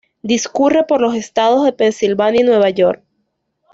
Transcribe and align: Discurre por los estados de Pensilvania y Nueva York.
Discurre 0.23 0.83
por 0.83 0.99
los 0.99 1.13
estados 1.13 1.63
de 1.63 1.73
Pensilvania 1.73 2.41
y 2.41 2.43
Nueva 2.43 2.71
York. 2.71 3.03